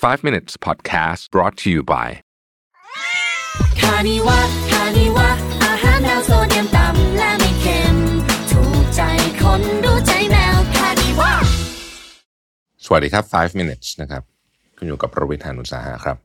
[0.00, 2.08] 5 minutes podcast brought to you by
[3.80, 5.28] Kaniva Kaniva
[5.64, 7.96] อาหารแมวโซเดียมต่ำและไม่เค็ม
[8.50, 9.00] ถูกใจ
[9.42, 11.32] คนรู้ใจแมว Kaniva
[12.84, 14.22] สวัสดีครับ 5 minutes นะครับ
[14.76, 16.16] คุณอยู่กับผมรวิศ หาญอุตสาหะครับ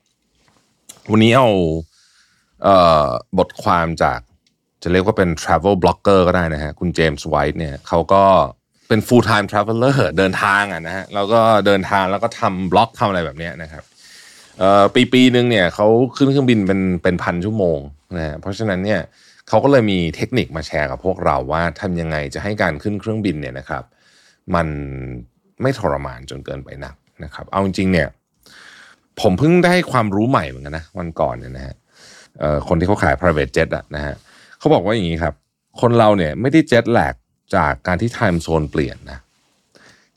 [1.12, 1.50] วันนี้เอา
[2.64, 3.08] เอ่อ
[3.38, 4.20] บทความจาก
[4.84, 8.24] จะเรียกว่าเป็น travel blogger ก็ได้นะฮะ คุณเจมส์ไวท์เนี่ยเขาก็
[8.88, 13.84] เป็น full time traveler เดินทางอะนะฮะแล้วก็เดินทางแล้วก็ทำบล็อกทำอะไรแบบนี้นะครับ
[14.96, 17.80] ปีปีหนึ่งเนี่ยเขาขึ้นเครื่องบินเป็นเป็นพันชั่วโมง
[18.18, 19.02] นะฮะเพราะฉะนั้นเนี่ย
[19.48, 23.84] เขาก็เลยมีเทคนิคมาแชร์กับพวกเราว่าทำยังไงจะให้การขึ้นเครื่องบินเนี่ยนะครับ
[24.56, 24.68] มัน
[25.62, 28.08] ไม่ทรมานจนเกินไปนักนะครับ เอาจริงๆเนี่ย
[29.22, 31.76] ผมเพิ่งได้ความรู้ใหม่เหมือนกันนะวันก่อนเนี่ยนะฮะ
[32.68, 34.16] คนที่เขาขาย private jet อะนะฮะ
[34.60, 35.34] เขาบอกว่าอย่างนี้ครับ
[35.82, 37.16] คนเราเนี่ยไม่ได้ jet lag
[37.56, 39.20] จากการที่ time zone เปลี่ยนนะ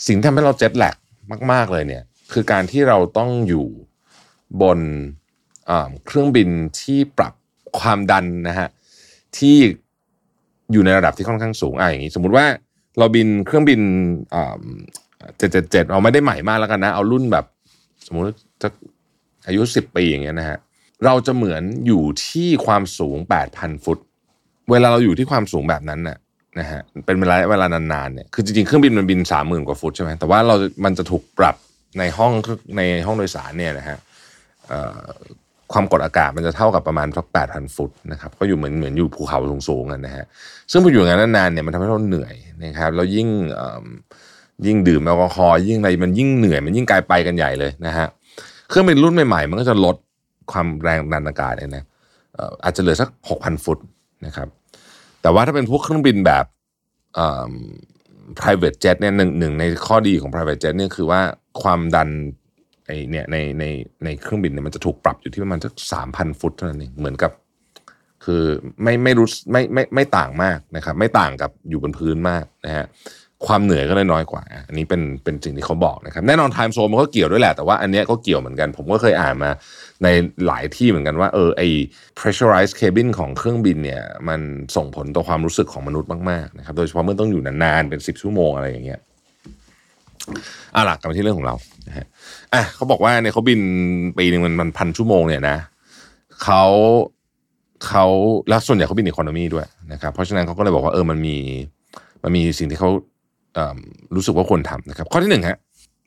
[0.06, 0.96] สิ่งที่ทำให้เรา jet lag
[1.52, 3.66] มาก ๆ เลยเนี่ย คือการที่เราต้องอยู่
[4.62, 4.78] บน
[6.06, 6.48] เครื่องบิน
[6.80, 7.32] ที่ปรับ
[7.80, 8.68] ความดันนะฮะ
[9.38, 9.56] ที่
[10.72, 12.46] อยู่ในระดับที่ค่อนข้างสูงอะอย่างนี้ สมมุติว่า
[12.98, 13.80] เราบินเครื่องบิน
[15.38, 17.44] เจ็ดเจ็ดเจ็ดเราไม่ได้ใหม่มากแล้วกันนะ เอารุ่นแบบ
[18.06, 18.28] สมมุติ
[18.62, 18.68] จะ
[19.46, 20.58] อายุสิบปีอย่างเงี้ยนะฮะ
[21.04, 23.98] เราจะเหมือนอยู่ที่ความสูงแปดพันฟุต
[24.70, 26.16] เวลาเราอยู่ที่ความสูงแบบนั้นน่ะ
[26.58, 30.54] นะฮะเป็นเวลาเวลานานๆเนี่ยคือจริงๆเครื่องบินมันบินสามหมื่นกว่าฟุตใช่ไหมแต่ว่าเรา
[30.84, 31.56] มันจะถูกปรับ
[31.98, 32.32] ในห้อง
[32.76, 33.98] ในห้องโดยสารเนี่ยนะฮะ
[35.72, 39.38] ความกดอากาศมันจะเท่ากับประมาณสักแปดพันฟุตนะครับก็อยู่เหมือนเหมือนอยู่ภูเขา
[39.68, 40.24] สูงๆกันนะฮะ
[40.70, 43.28] ซึ่งพออยู่อย่างนั้นนานๆเนี่ยมันทำให้เราเหนื่อยนะครับแล้วยิ่ง
[44.66, 48.06] ยิ่งดื่มแอลกอฮอล์ยิ่งอะไรมันยิ่งเหนื่อยมันยิ่งกลายไปกันใหญ่เลยนะฮะ
[48.68, 49.96] เครื่องบินรุ่นใหม่ๆ มันก็จะลด
[50.52, 51.84] ความแรงดันอากาศเนี่ยนะ
[52.64, 53.78] อาจจะเหลือสักหกพันฟุต
[54.26, 54.48] นะครับ
[55.22, 56.44] แต่ว่าถ้าเป็นพวกเครื่องบินแบบ
[58.40, 61.20] private jet เนี่ยหนึ่งหนึ่งในข้อดีของ private jet เนี่ยคือว่า
[61.62, 62.08] ความดัน
[62.86, 63.64] ไอเนี่ยในใน
[64.04, 67.32] ในเครื่องบินเนี่ยมันจะถูกปรับอยู่ที่ประมาณสักสามพันฟุตเท่านั้นเองเหมือนกับ
[68.24, 68.42] คือ
[68.82, 72.86] ไม่ไม่รู้ไม่ไม่ไม่ต่างมากนะครับ ไม่ต่างกับอยู่บนพื้นมากนะฮะ
[73.46, 79.50] ความเหนื่อยก็เลยน้อยกว่า อันนี้เป็นเป็นสิ่งที่เขาบอกนะครับ แน่นอนไทม์โซนมันก็เกี่ยวด้วยแหละ แต่ว่าอันเนี้ยก็เกี่ยวเหมือนกัน ผมก็เคยอ่านมา
[80.02, 80.08] ใน
[80.46, 81.62] หลายที่เหมือนกันว่าเออไอ
[82.18, 84.40] pressurized cabin ของเครื่องบินเนี่ยมัน
[84.76, 89.00] ส่งผลต่อความรู้สึกของมนุษย์มากๆนะครับ โดยเฉพาะเมื่อต้องอยู่นานๆเป็นสิบชั่วโมงอะไรอย่างเงี้ย
[90.74, 91.54] อะหลักกลับมาที่เรื่องของเรา
[91.88, 92.06] นะฮะ
[92.52, 93.60] อะเขาบอกว่าเนี่ยเขาบิน
[94.18, 95.56] ปีหนึ่งมันมันพันชั่วโมงเนี่ยนะ
[96.44, 96.64] เขา
[97.86, 98.04] เขา
[98.48, 101.36] แล้วส่วนใหญ่เขาบินอีโคโนมีด้วยนะครับ เพราะฉะนั้นเขาก็เลยบอกว่าเออมันมี
[102.22, 102.90] มันมีสิ่งที่เขา
[104.14, 105.58] รู้สึกว่าควรทำนะครับ ข้อที่หนึ่งฮะ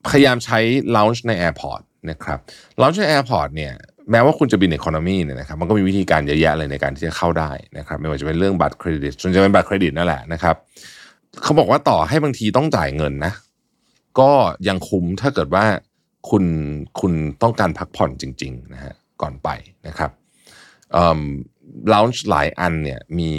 [0.10, 0.60] พยายามใช้
[0.96, 2.40] launch ใน airport นะครับ
[2.82, 3.74] launch ใน airport เนี่ย
[4.12, 10.56] แม้ว่าคุณจะบิน economy เนี่ยนะครับมันก็มีวิธีการเยอะแยะเลยในการที่จะเข้าได้นะครับ ไม่ว่าจะเป็นเรื่องบัตรเครดิตส่วนจะเป็นบัตรเครดิตนั่นแหละนะครับ
[11.44, 13.34] เขาบอกว่าต่อให้บางทีต้องจ่ายเงินนะ
[14.20, 14.32] ก็
[14.68, 15.66] ยังคุ้มถ้าเกิดว่า
[16.30, 16.44] คุณ
[17.00, 19.50] คุณต้องการพักผ่อนจริงๆนะฮะก่อนไป
[19.88, 20.12] นะครับ
[20.92, 21.22] เอ่อ
[21.94, 23.32] lounge หลายอันเนี่ยมี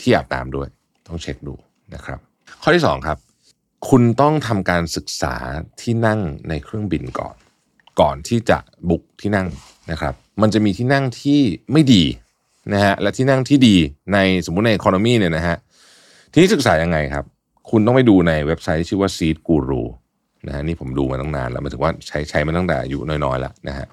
[0.00, 0.68] ที่อาบน้ำด้วย
[1.08, 1.54] ต้องเช็คดู
[1.94, 2.18] นะครับ
[2.62, 3.18] ข้อที่สองครับ
[3.88, 5.34] คุณต้องทำการศึกษา
[5.80, 7.36] ที่นั่งในเครื่องบินก่อน
[8.00, 8.58] ก่อนที่จะ
[8.90, 9.48] บุกที่นั่ง
[9.90, 11.40] นะครับ มันจะมีที่นั่งที่
[11.72, 12.04] ไม่ดี
[12.72, 13.76] นะฮะและที่นั่งที่ดี
[14.12, 15.56] ในสมมุติใน economy เนี่ยนะฮะ
[16.32, 17.24] ทีนี้ศึกษายังไงครับ
[17.70, 19.82] คุณต้องไปดูในเว็บไซต์ที่ชื่อว่า Seat Guru
[20.46, 23.86] นะฮะนี่ผมดูมาตั้งนานแล้วมายถึงว่าใช้ใช้มาตั้งแต่อายุน้อยๆแล้วนะฮะ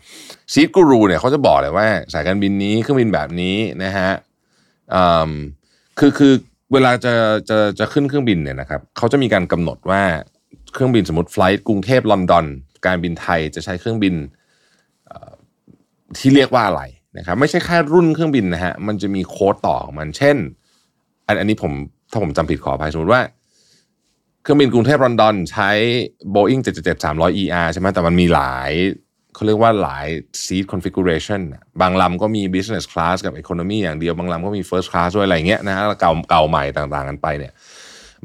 [0.53, 4.09] Seat Guru เนี่ยเขาจะบอกเลยว่าสายการบินนี้เครื่องบินแบบนี้นะฮะ
[4.95, 5.31] อืม
[5.99, 6.33] คือคือ
[6.73, 7.13] เวลาจะ
[7.49, 10.03] จะจะขึ้นเครื่องบินเนี่ยนะครับเขาจะมีการกำหนดว่า
[10.73, 12.45] เครื่องบินสมมติไฟล์กรุงเทพลอนดอน
[12.85, 14.15] การบินไทยจะใช้เครื่องบิน
[16.17, 16.83] ที่เรียกว่าอะไร
[17.17, 20.37] นะครับไม่ใช่แค่รุ่นเครื่องบินนะฮะมันจะมีโค้ดต่อของมันเช่น
[21.27, 21.71] อันอันนี้ผม
[22.11, 23.21] ถ้าผมจำผิดขออภัยสมมติว่า
[24.41, 25.69] เครื่องบินกรุงเทพลอนดอน ใช้
[26.35, 28.71] Boeing 777 300 ER ใช่ไหมแต่มันมีหลาย
[29.37, 30.07] เขาเรียกว่าหลาย
[30.43, 37.51] seat configuration น่ะบางลำก็มี business class กับ economy อย่างเดียว บางลำก็มี first class ด้วยอะไรเงี้ยนะฮะเก่าเก่าใหม่ต่างๆกันไปเนี่ย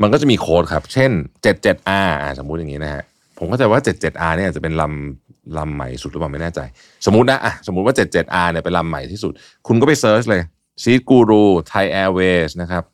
[0.02, 1.10] มันก็จะมีโค้ดครับ เช่น
[1.44, 3.02] 77R สมมุติอย่างนี้นะฮะ
[3.38, 6.60] ผมเข้าใจว่า 77R เนี่ยอาจจะเป็นลำลำใหม่สุดหรือเปล่าไม่แน่ใจ
[7.06, 9.32] สมมตินะอะสมมติว่า 77R เนี่ยเป็นลำใหม่ที่สุด
[9.66, 10.42] คุณก็ไปเซิร์ชเลย
[10.82, 11.42] Seat Guru
[11.72, 12.84] Thai Airways นะครับ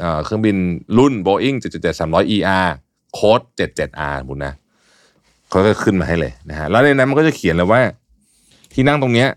[0.00, 0.56] เอ่อเครื่องบิน
[0.98, 2.68] รุ่น Boeing 777 300 ER
[3.14, 4.54] โค้ด 77R สมมุตินะ
[5.52, 7.82] เขาก็ขึ้นมาให้เลยนะฮะแล้วในนั้นมันก็จะเขียนเลยว่า
[8.72, 9.28] ที่นั่งตรงเนี้ย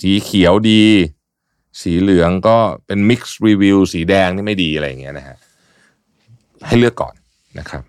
[0.00, 0.84] สีเขียวดี
[1.82, 5.36] สีเหลืองก็เป็น mix review สีแดงนี่ไม่ดีอะไรอย่างเงี้ยนะฮะ
[6.66, 7.14] ให้เลือกก่อน
[7.58, 7.82] นะครับ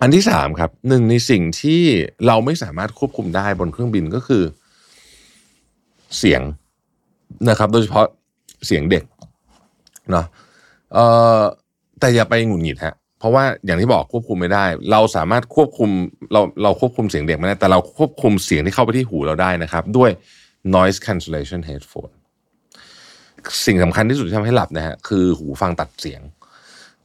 [0.00, 1.82] อันที่สามครับหนึ่งในสิ่งที่
[2.26, 4.42] เราไม่สามารถควบคุมได้บนเครื่องบินก็คือ
[6.18, 6.42] เสียง
[7.48, 8.06] นะครับ โดยเฉพาะ
[8.66, 9.04] เสียงเด็ก
[10.10, 10.26] เนาะ
[10.94, 11.04] เอ่
[11.38, 11.40] อ
[12.00, 15.90] แต่อย่าไปหงุดหงิดฮะ เพราะว่าอย่างที่บอกควบคุมไม่ได้ เราสามารถควบคุม
[16.32, 20.10] เราเราควบคุมเสียงเด็กไม่ได้ แต่เราควบคุมเสียงที่เข้าไปที่หูเราได้นะครับ ด้วย
[20.76, 22.12] noise cancellation headphone
[23.66, 26.20] สิ่งสำคัญที่สุดที่ทำให้หลับนะฮะคือหูฟังตัดเสียง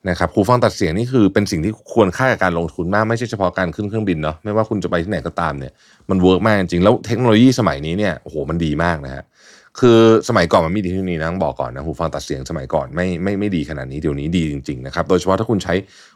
[0.10, 5.74] นะครับหูฟังตัดเสียงนี่คือเป็นสิ่งที่ควรค่ากับการลงทุนมากไม่ใช่เฉพาะการขึ้นเครื่องบินเนาะไม่ว่าคุณจะไปที่ไหนก็ตามเนี่ย
[6.10, 9.24] มัน work มากจริงๆแล้วเทคโนโลยีสมัยนี้เนี่ยโอ้โหมันดีมากนะฮะ
[9.80, 10.00] คือ
[10.30, 15.74] สมัยก่อนมันไม่ดีที่นี่นะต้องบอกก่อนนะหูฟังตัดเสียงสมัยก่อนไม่ไม่ไม่ดีขนาดนี้เดี๋ยวนี้ดีจริงๆนะครับโดยเฉพาะถ้าคุณใช้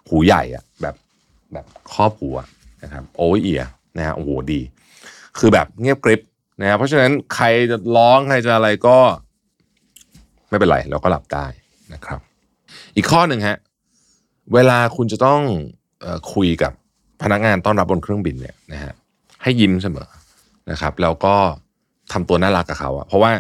[0.10, 0.96] หูใหญ่อะแบบ
[1.54, 2.48] แบบครอบหูอะ
[2.84, 3.64] นะครับโอ้ยเอีย
[3.98, 4.62] นะฮะโอ้โหดี
[5.40, 6.22] คือแบบเงียบกริบ
[6.62, 8.98] นะเพราะฉะนั้นใครจะร้องใครจะอะไรก็
[10.50, 11.46] ไม่เป็นไรเราก็หลับได้
[11.94, 12.20] นะครับ
[12.96, 13.58] อีกข้อหนึ่งฮะ
[14.54, 15.42] เวลาคุณจะต้อง
[16.04, 16.72] อคุยกับ
[17.24, 18.94] พนักงานต้อนรับบนเครื่องบินเนี่ยนะฮะ
[19.44, 20.10] ให้ยิ้มเสมอ
[20.72, 21.36] นะครับ แล้วก็
[22.12, 23.32] ทำตัวน่ารักกับเขาอะเพราะว่า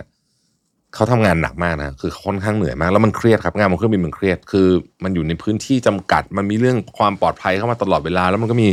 [0.95, 4.67] เขาทำงานหนักมากนะคือค่อนข้างเหนื่อยมากแล้วมันเครียดครับงานบนเครื่องบินมันเครียดคือ
[5.03, 8.67] มันอยู่ในพื้นที่จำกัด มันมีเรื่องความปลอดภัยเข้ามาตลอดเวลา แล้วมันก็มี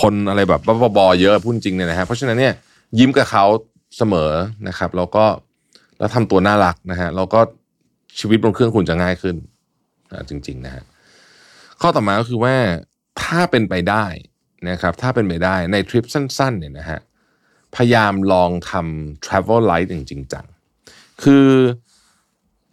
[0.00, 2.54] คนอะไรแบบบ้าบอเยอะพูดจริงเนี่ยนะฮะเพราะฉะนั้นเนี่ย
[2.98, 3.44] ยิ้มกับเขา
[3.96, 4.30] เสมอ
[4.68, 5.24] นะครับแล้วก็
[5.98, 7.40] แล้วทำตัวน่ารักนะฮะแล้วก็
[8.18, 9.36] ชีวิตบนเครื่องคุณจะง่ายขึ้น
[10.10, 10.84] อ่าจริง ๆ นะฮะ
[11.80, 12.54] ข้อต่อมาก็คือว่า
[13.22, 14.06] ถ้าเป็นไปได้
[14.68, 17.00] นะครับ ถ้าเป็นไปได้ในทริปสั้น ๆ เนี่ยนะฮะ
[17.76, 20.46] พยายามลองทำ travel light อย่างจริงจัง
[21.22, 21.46] คือ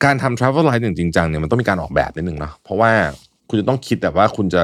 [0.03, 2.91] การทำ travel light อย่างจริงจังเนี่ยมันต้องมีการออกแบบนิดนึงเนาะเพราะว่า
[3.49, 4.63] คุณจะต้องคิดแบบว่าคุณจะ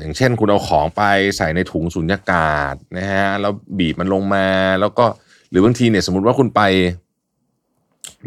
[0.00, 1.02] อย่างเช่น คุณเอาของไป
[1.36, 4.46] ใส่ในถุงสุญญากาศนะฮะแล้วบีบมันลงมา
[4.80, 5.04] แล้วก็
[5.50, 6.62] หรือบางทีเนี่ยสมมติว่าคุณไป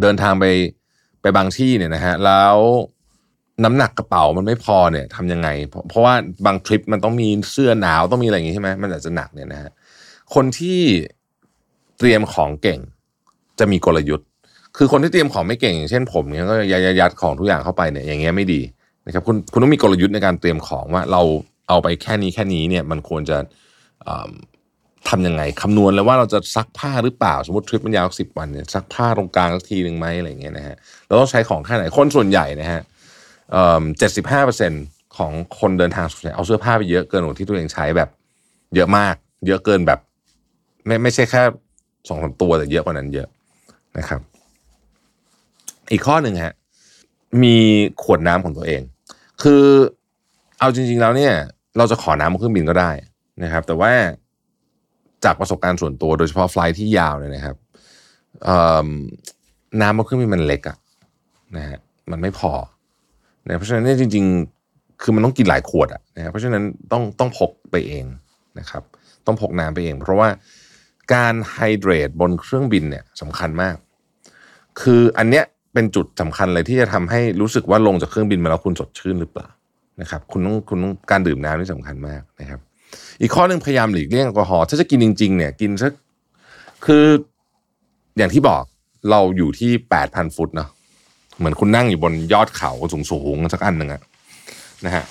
[0.01, 0.45] เดินทางไป
[1.21, 2.56] ไปบางที่เนี่ยนะฮะแล้ว
[3.63, 6.13] น้ำหนักกระเป๋ามันไม่พอเนี่ยทำยังไง เพราะเพราะว่า
[6.45, 9.71] บางทริปมันต้องมีเสื้อหนาวต้องมีอะไรอย่างงี้ใช่ไหมมันอาจจะหนักเนี่ยนะฮะ
[10.33, 10.81] คนที่
[11.97, 12.80] เตรียมของเก่ง
[13.61, 14.25] จะมีกลยุทธ์
[14.77, 18.61] คือคนที่เตรียมของไม่เก่งอย่างเช่นผมเนี่ยก็ยัดยัดยัดของทุกอย่างเข้าไปเนี่ยอย่างเงี้ยไม่ดี
[19.05, 21.21] นะครับคุณคุณต้องมีกลยุทธ์ในการเตรียมของว่าเรา
[21.69, 23.37] เอาไปแค่นี้แค่นี้เนี่ยมันควรจะ
[25.09, 30.75] ทำยังไงคำนวณเลยว่าเราจะซักผ้าหรือเปล่า สมมติทริปมันยาวสิบวันเนี่ยซักผ้าตรงกลางสักทีหนึ่งไหมอะไรเงี้ยนะฮะ
[31.07, 32.81] เราต้องใช้ของแค่ไหนคนส่วนใหญ่นะฮะ
[33.97, 34.71] เจ็ดสิบห้าเปอร์เซ็น
[35.17, 38.09] ของคนเดินทางส่วนใหญ่เอาเสื้อผ้าไปเยอะเกินกว่าที่ตัวเองใช้แบบ
[38.75, 39.15] เยอะมาก
[39.47, 39.99] เยอะเกินแบบ
[40.85, 41.41] ไม่ไม่ใช่แค่
[42.07, 43.27] สองสามตัวแต่เยอะกว่านั้นเยอะ
[43.97, 44.21] นะครับ
[45.91, 46.53] อีกข้อหนึ่งฮะ
[47.43, 47.55] มี
[48.03, 48.81] ขวดน้ำของตัวเอง
[49.41, 49.63] คือ
[50.59, 51.33] เอาจริง ๆ แล้วเนี่ย
[51.77, 52.91] เราจะขอน้ำบนเครื่องบินก็ได้
[53.43, 53.91] นะครับ แต่ว่า
[55.23, 57.55] จากประสบการณ์ส่วนตัวโดยเฉพาะไฟล์ที่ยาวเนี่ยนะครับ
[59.81, 60.77] น้ำบนเครื่องบินมันเล็กอะ
[61.57, 61.79] นะฮะ
[62.11, 62.51] มันไม่พอ
[63.47, 64.25] นะเพราะฉะนั้นเนี่ยจริง
[64.63, 68.05] ๆ คือมันต้องกินหลายขวดอะนะฮะเพราะฉะนั้นต้องต้องพกไปเอง
[68.59, 68.83] นะครับ
[69.25, 70.27] ต้องพกน้ำไปเอง เพราะว่า
[71.13, 73.75] การไฮเดรตบนเครื่องบินเนี่ยสำคัญมาก
[74.81, 79.47] คืออันเนี้ยเป็นจุดสำคัญเลยที่จะทำให้รู้สึกว่าลงจากเครื่องบินมาแล้วคุณสดชื่นหรือเปล่า
[80.01, 82.59] นะครับคุณต้องคุณต้องการดื่มน้ำนี่สำคัญมากนะครับ
[83.21, 85.91] อีกข้อหนึ่งพยายามหลีกเลี่ยงแอลกอฮอล์ถ้าจะกินจริง ๆ เนี่ยกินสัก
[86.85, 87.05] คือ
[88.17, 88.63] อย่างที่บอก
[89.09, 90.69] เราอยู่ที่แปดพันฟุตเนาะ
[91.37, 92.71] เหมือนคุณนั่งอยู่บนยอดเขา
[93.11, 94.01] สูงๆสักอันหนึ่งอะ
[94.85, 95.03] นะฮะ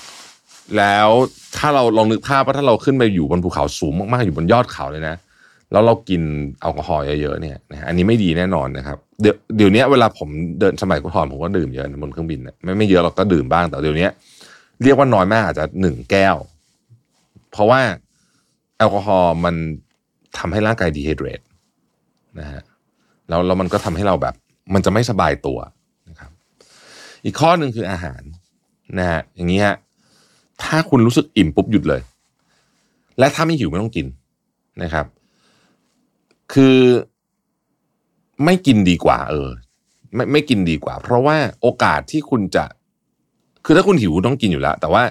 [0.76, 1.08] แล้ว
[1.56, 5.16] ถ้าเราลองนึกภาพว่าถ้าเราขึ้นไปอยู่บนภูเขาสูงมากๆอยู่บนยอดเขาเลยนะ
[5.72, 6.22] แล้วเรากิน
[6.60, 10.28] แอลกอฮอล์เยอะๆเนี่ยนะอันนี้ไม่ดีแน่นอนนะครับ เดี๋ยวเดี๋ยวนี้เวลาผม
[10.60, 14.08] เดินสมัยก่อนผมก็ดื่มเยอะบนเครื่องบินนะไม่ไม่เยอะเราก็ดื่มบ้างแต่เดี๋ยวนี้
[14.82, 16.36] เรียกว่าน้อยมากอาจจะหนึ่งแก้ว
[17.52, 17.80] เพราะว่า
[18.78, 19.54] แอลกอฮอล์มัน
[20.38, 21.40] ทำให้ร่างกายดีไฮเดรต
[22.40, 22.62] นะฮะ
[23.28, 24.34] แล้วแล้วมันก็ทำให้เราแบบ
[24.74, 25.58] มันจะไม่สบายตัว
[26.08, 26.30] นะครับ
[27.24, 28.22] อีกข้อหนึ่งคืออาหาร
[28.98, 29.76] นะฮะอย่างนี้ฮะ
[30.62, 32.00] ถ้าคุณรู้สึกอิ่มปุ๊บหยุดเลย
[33.18, 34.06] และถ้าไม่หิวไม่ต้องกิน
[34.82, 35.06] นะครับ
[36.52, 36.78] คือ
[38.44, 39.48] ไม่กินดีกว่า เออ
[40.14, 42.64] ไม่ไม่กินดีกว่า เพราะว่าโอกาสที่คุณจะ
[43.64, 45.02] คือถ้าคุณหิวต้องกินอยู่แล้ว แต่ว่า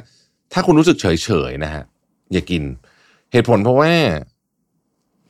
[0.53, 1.83] ถ้าคุณรู้สึกเฉยเฉยนะฮะ
[2.31, 2.63] อย่ากิน
[3.31, 3.91] เหตุผลเพราะว่า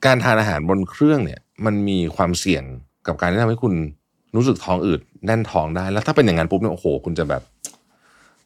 [0.06, 2.64] การทานอาหารบนเครื่องเนี่ย มันมีความเสี่ยง
[3.08, 3.74] กับการที่ทำให้คุณ
[4.36, 7.42] รู้สึกท้องอืดแน่นท้องได้ แล้วถ้าเป็นอย่างนั้นปุ๊บเนี่ยโอ้โห คุณจะแบบ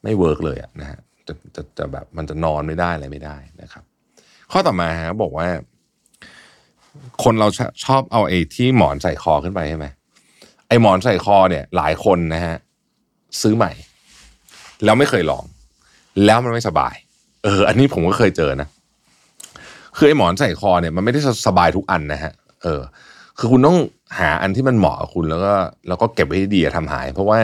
[0.02, 3.84] ไม่ work เลยอะนะฮะจะจะจะแบบมันจะนอนไม่ได้อะไรไม่ได้นะครับ
[4.52, 5.46] ข้อต่อมาฮะบอกว่า
[7.24, 9.86] คนเราชอชอบเอาไอ้ที่หมอนใส่คอขึ้นไปใช่ไหม
[10.68, 12.56] ไอ้หมอนใส่คอเนี่ย หลายคนนะฮะ
[13.42, 13.72] ซื้อใหม่
[14.84, 15.44] แล้วไม่เคยลอง
[16.24, 16.94] แล้วมันไม่สบาย
[17.44, 18.68] เออ อันนี้ผมก็เคยเจอนะ
[19.96, 22.32] คือไอ้หมอนใส่คอเนี่ยมันไม่ได้สบายทุกอันนะฮะ
[22.62, 22.80] เออ
[23.38, 23.78] คือคุณต้อง
[24.18, 25.54] หาอันที่มันเหมาะกับคุณแล้วก็
[25.88, 27.38] แล้วก็เก็บไว้ดีอย่าทำหาย เพราะว่า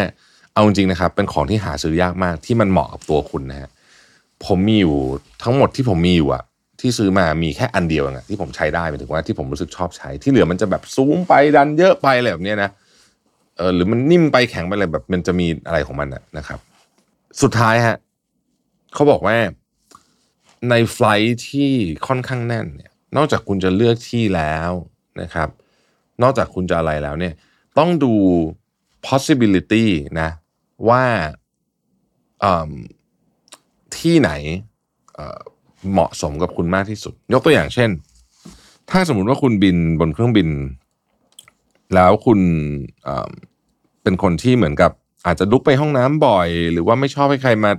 [0.52, 3.70] เอาจริงนะครับ เป็นของที่หาซื้อยากมากที่มันเหมาะกับตัวคุณนะฮะ
[4.46, 4.98] ผมมีอยู่
[5.42, 6.42] ทั้งหมดที่ผมมีอยู่อะ
[6.80, 12.70] ที่ซื้อมามีแค่อันเดียวเองที่ผมใช้ได้หมายถึงว่าที่ผมรู้สึกชอบใช้ ที่เหลือมันจะแบบซูมไปดันเยอะไปอะไรแบบนี้นะ
[13.56, 16.58] เออหรือมันนิ่มไปแข็งไปอะไรแบบ มันจะมีอะไรของมันอะนะครับ
[17.42, 17.96] สุดท้ายฮะ
[18.94, 19.36] เขาบอกว่า
[20.70, 21.70] ในไฟล์ที่
[22.06, 24.70] ค่อนข้างแน่นเนี่ย นอกจากคุณจะเลือกที่แล้ว
[25.20, 25.48] นะครับ
[26.22, 27.34] นอกจากคุณจะอะไรแล้วเนี่ย
[27.78, 28.14] ต้องดู
[29.06, 29.86] possibility
[30.20, 30.28] นะ
[30.88, 31.04] ว่า
[32.44, 32.72] อืม
[33.98, 34.30] ที่ไหน
[35.92, 37.90] เหมาะสมกับคุณมากที่สุด ยกตัวอย่างเช่น
[38.90, 40.48] ถ้าสมมุติว่าคุณบินบนเครื่องบิน
[41.94, 42.40] แล้วคุณ
[43.04, 44.92] เเป็นคนที่เหมือนกับ
[45.26, 47.70] อาจจะลุกไปห้องน้ำบ่อย หรือว่าไม่ชอบให้ใครมา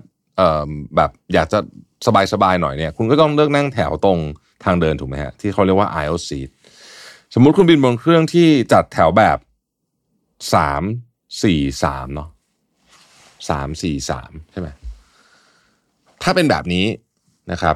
[0.96, 1.60] แบบอยากจะ
[2.34, 4.20] สบายๆหน่อยเนี่ย คุณก็ต้องเลือกนั่งแถวตรง
[4.64, 6.50] ทางเดินถูกไหมฮะที่เขาเรียกว่า aisle seat
[7.34, 9.38] สมมุติคุณบินบนเครื่องที่จัดแถวแบบ
[10.54, 10.84] สาม
[11.44, 12.30] สี่สามเนาะ
[13.50, 14.70] สามสี่สามใช่ไหม
[16.24, 16.86] ถ้าเป็นแบบนี้
[17.52, 17.76] นะครับ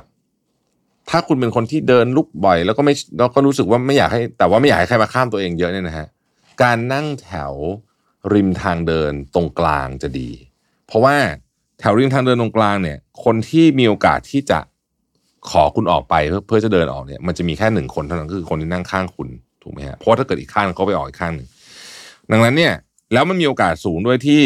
[1.10, 6.08] ถ้าคุณเป็นคนที่เดินลุกบ่อย แล้วก็ไม่แล้วก็รู้สึกว่าไม่อยากให้ แต่ว่าไม่อยากให้ใครมาข้ามตัวเองเยอะเนี่ยนะฮะ
[6.64, 7.54] การนั่งแถว
[8.34, 10.30] ริมทางเดินตรงกลางจะดี
[10.88, 11.16] เพราะว่า
[11.80, 14.60] แถวริมทางเดินตรงกลางเนี่ย คนที่มีโอกาสที่จะ
[15.50, 19.28] ขอคุณออกไปเพื่อเพื่อจะเดินออกเนี่ย มันจะมีแค่หนึ่งคนเท่านั้นคือคนที่นั่งข้างคุณ
[19.64, 21.48] ถูกไหมฮะเพราะถ้าเกิดอีกข้างเขาไปออกอีกข้างหนึ่ง
[22.32, 22.74] ดังนั้นเนี่ย
[23.14, 24.42] แล้วมันมีโอกาสสูงด้วยที่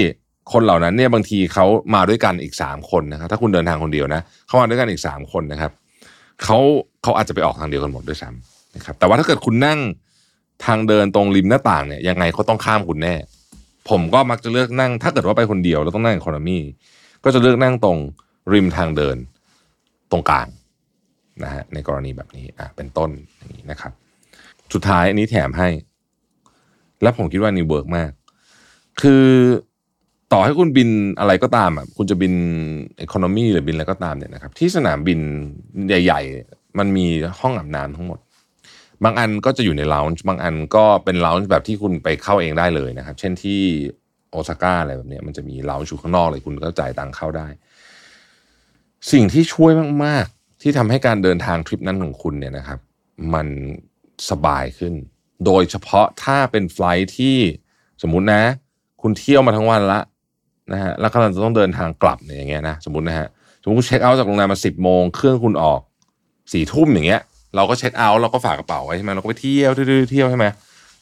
[0.53, 5.71] คนเหล่านั้นเนี่ยบางทีเขามาด้วยกันอีกสามคนนะครับถ้าคุณเดินทางคนเดียวนะเขามาด้วยกันอีกสามคนนะครับ
[6.43, 6.60] เขา
[7.03, 9.79] เขาอาจจะไปออกทางเดียวกันหมดด้วยซ้ำนะครับแต่ว่าถ้าเกิดคุณนั่ง
[10.65, 13.15] ทางเดินตรงริมหน้าต่างเนี่ยยังไงเขาต้องข้ามคุณแน่
[13.89, 16.57] ผมก็มักจะเลือกนั่ง ถ้าเกิดว่าไปคนเดียวแล้วต้องนั่ง economy
[17.24, 17.98] ก็จะเลือกนั่งตรง
[18.53, 19.17] ริมทางเดิน
[20.12, 20.48] ตรงกลาง
[21.43, 23.91] นะฮะในกรณีแบบนี้อะเป็นต้นอย่างนี้นะครับ
[24.74, 25.69] สุดท้ายอันนี้แถมให้
[27.01, 28.12] และผมคิดว่านี่ work มาก
[29.01, 29.25] คือ
[30.33, 32.33] ต่อให้คุณบินอะไรก็ตามอะคุณจะบิน
[33.01, 35.19] economy หรือบินอะไรก็ตามเนี่ยนะครับ ที่สนามบิน
[35.88, 37.05] ใหญ่ ๆ มันมี
[37.39, 38.19] ห้องอาบน้ำทั้งหมด
[39.03, 43.62] บางอันก็จะอยู่ในล o ว n ์บางอันก็เป็นล o ว n ์แบบที่คุณไปเข้าเองได้เลยนะครับ เช่นที่
[44.31, 47.48] โอซาก้าอะไรแบบเนี้ยมันจะมีล o ว n ์อยู่ข้างนอกเลยคุณก็จ่ายตังค์เข้าได้
[49.12, 49.71] สิ่งที่ช่วย
[50.05, 52.79] มากๆ ที่ทำให้การเดินทางทริปนั้นของคุณเนี่ยนะครับ
[53.33, 53.48] มัน
[54.29, 54.93] สบายขึ้น
[55.45, 57.38] โดยเฉพาะถ้าเป็นไฟล์ที่
[58.01, 58.43] สมมุตินะ
[59.01, 60.00] คุณเที่ยวมาทั้งวันละ
[60.71, 63.27] นะฮะแล้วกำลังจะต้องเดินทางกลับเนี่ยอย่างเงี้ยนะสมมตินะฮะ
[63.61, 65.81] สมมติเช็คเอาท์จากโรงแรมมาสิบโมงเครื่องคุณออก
[66.53, 67.21] สี่ทุ่มอย่างเงี้ย
[67.55, 70.45] เราก็เช็คเอาท์เราก็ฝากกระเป๋าไว้ใช่ไหมเราก็ไปเที่ยวเที่ยวเที่ยวใช่ไหม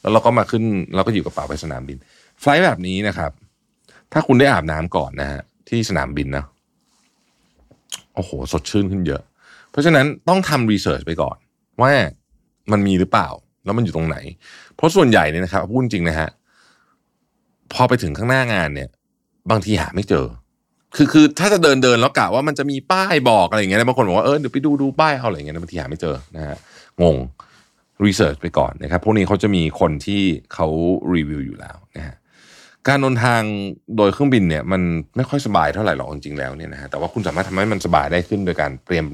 [0.00, 0.62] แล้วเราก็มาขึ้น
[0.94, 1.96] เราก็อยู่กระเป๋าไปสนามบิน
[2.40, 3.30] ไฟล์แบบนี้นะครับ
[4.12, 6.44] ถ้าคุณได้อาบน้ำก่อนนะฮะที่สนามบินนะ
[8.14, 9.22] โอ้โห สดชื่นขึ้นเยอะ
[9.70, 11.36] เพราะฉะนั้นต้องทำรีเสิร์ชไปก่อน
[11.80, 11.92] ว่า
[12.72, 13.28] มันมีหรือเปล่า
[13.64, 14.16] แล้วมันอยู่ตรงไหน
[14.76, 16.28] เพราะส่วนใหญ่เนี่ยนะครับพูดจริงนะฮะ
[17.72, 18.88] พอไปถึงข้างหน้างานเนี่ย
[19.50, 20.26] บางทีหาไม่เจอ
[20.96, 26.56] คือคือถ้าจะเดินเดินแล้วกะว่ามันจะมีป้ายบอกอะไรอย่างเงี้ยบางคนบอกว่าเออเดี๋ยวไปดูดูป้ายเอาอะไรอย่างเงี้ยบางทีหาไม่เจอนะฮะ
[27.02, 27.16] งง
[28.04, 30.22] รีเสิร์ชไปก่อนนะครับ พวกนี้เขาจะมีคนที่
[30.54, 30.66] เขา
[31.14, 32.16] รีวิวอยู่แล้วนะฮะ
[32.88, 33.42] การเดินทาง
[33.96, 34.82] โดยเครื่องบินเนี่ยมัน
[35.16, 39.06] ไม่ค่อยสบายเท่าไหร่หรอกจริงๆแล้วเนี่ยนะฮะแต่ว่าคุณสามารถทำให้มันสบายได้ขึ้นโดยการเตรียม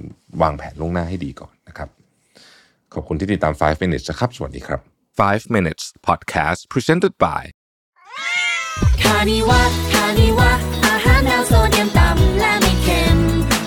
[0.43, 1.89] วางแผนล่วงหน้าให้ดีก่อนนะครับ
[2.95, 4.81] ขอบคุณที่ติดตาม 5 minutes นะครับ สวัสดีครับ
[5.19, 7.43] 5 minutes podcast presented by
[9.03, 10.53] คานิวะ วิวะ
[10.87, 13.19] อาหารแนวโซเดียมต่ำและไม่เค็ม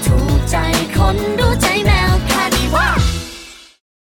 [0.05, 0.55] ถูกใจ
[0.97, 1.17] คน